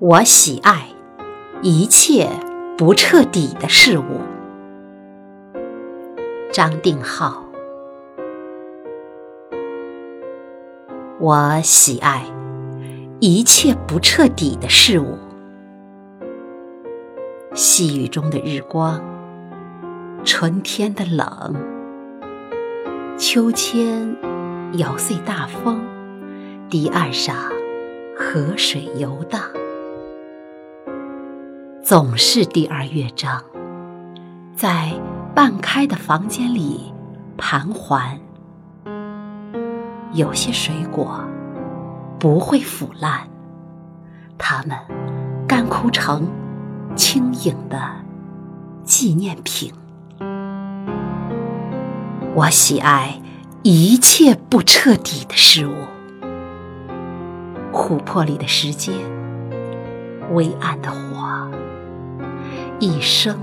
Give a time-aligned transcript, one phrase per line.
[0.00, 0.86] 我喜爱
[1.60, 2.28] 一切
[2.76, 4.20] 不彻底的事物。
[6.52, 7.42] 张定浩，
[11.18, 12.24] 我喜爱
[13.18, 15.18] 一切不彻底的事物。
[17.52, 19.02] 细雨中的日光，
[20.22, 21.56] 春天的冷，
[23.18, 24.16] 秋千
[24.74, 25.80] 摇碎大风，
[26.70, 27.34] 堤岸上
[28.16, 29.40] 河水游荡。
[31.88, 33.42] 总是第二乐章，
[34.54, 34.92] 在
[35.34, 36.92] 半开的房间里
[37.38, 38.20] 盘桓。
[40.12, 41.24] 有些水果
[42.18, 43.26] 不会腐烂，
[44.36, 44.76] 它们
[45.46, 46.28] 干枯成
[46.94, 47.80] 轻盈的
[48.84, 49.72] 纪念品。
[52.34, 53.18] 我喜爱
[53.62, 55.72] 一切不彻底的事物，
[57.72, 58.94] 琥珀里的时间，
[60.34, 61.16] 微暗的火。
[62.80, 63.36] 一生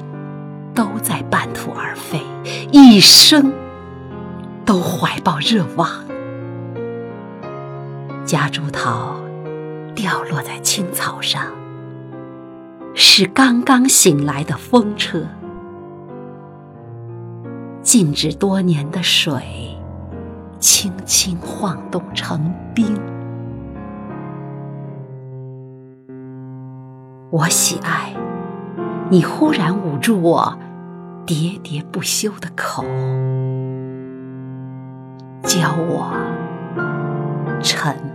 [0.73, 2.21] 都在半途而废，
[2.71, 3.51] 一生
[4.65, 5.89] 都怀抱热望。
[8.25, 9.15] 夹竹桃
[9.93, 11.51] 掉落在青草上，
[12.93, 15.23] 是刚刚醒来的风车。
[17.81, 19.77] 静止多年的水，
[20.59, 22.97] 轻轻晃动成冰。
[27.29, 28.13] 我喜爱。
[29.09, 30.57] 你忽然捂住我
[31.27, 32.83] 喋喋不休的口，
[35.43, 36.11] 教我
[37.61, 38.14] 沉。